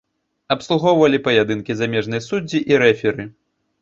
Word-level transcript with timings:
Абслугоўвалі 0.55 1.19
паядынкі 1.29 1.77
замежныя 1.81 2.25
суддзі 2.31 2.65
і 2.75 2.81
рэферы. 2.85 3.23